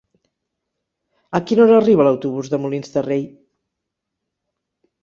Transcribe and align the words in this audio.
A 1.39 1.41
quina 1.51 1.63
hora 1.67 1.77
arriba 1.83 2.09
l'autobús 2.09 2.51
de 2.55 2.61
Molins 2.65 2.95
de 2.99 3.05
Rei? 3.11 3.25